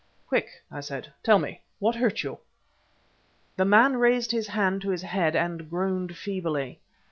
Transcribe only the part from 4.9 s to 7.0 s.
head and groaned feebly.